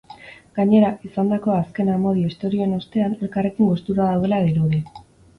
[0.59, 4.81] Gainera, izandako azken amodio istorioen ostean, elkarrekin gustura daudela dirudi.